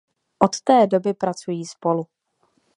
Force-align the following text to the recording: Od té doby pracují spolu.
Od 0.39 0.61
té 0.61 0.87
doby 0.87 1.13
pracují 1.13 1.65
spolu. 1.65 2.07